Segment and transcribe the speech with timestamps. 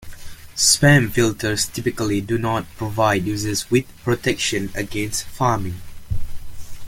[0.55, 5.75] Spam filters typically do not provide users with protection against pharming.